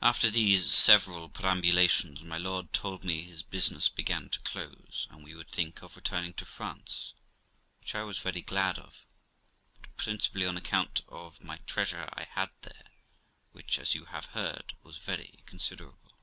After 0.00 0.30
these 0.30 0.72
several 0.72 1.28
perambulations, 1.28 2.24
my 2.24 2.38
lord 2.38 2.72
told 2.72 3.04
me 3.04 3.20
his 3.22 3.42
business 3.42 3.90
began 3.90 4.30
to 4.30 4.40
close, 4.40 5.06
and 5.10 5.22
we 5.22 5.34
would 5.34 5.50
think 5.50 5.82
of 5.82 5.94
returning 5.94 6.32
to 6.32 6.46
France, 6.46 7.12
which 7.80 7.94
I 7.94 8.02
was 8.02 8.16
very 8.20 8.40
THE 8.40 8.54
LIFE 8.54 8.78
OF 8.78 8.78
ROXANA 8.78 8.94
255 9.82 9.82
glad 9.82 9.82
of, 9.82 9.82
but 9.82 9.96
principally 9.98 10.46
on 10.46 10.56
account 10.56 11.02
of 11.06 11.44
my 11.44 11.58
treasure 11.66 12.08
I 12.14 12.24
had 12.30 12.48
there, 12.62 12.86
which, 13.52 13.78
as 13.78 13.94
you 13.94 14.06
have 14.06 14.24
heard, 14.24 14.72
was 14.82 14.96
very 14.96 15.40
considerable. 15.44 16.18